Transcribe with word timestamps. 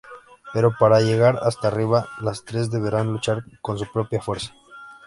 Pero 0.51 0.75
para 0.79 0.99
llegar 1.01 1.37
hasta 1.43 1.67
arriba, 1.67 2.09
las 2.21 2.43
tres 2.43 2.71
deberán 2.71 3.13
luchar 3.13 3.43
con 3.61 3.77
su 3.77 3.85
propia 3.91 4.19
fuerza. 4.19 4.51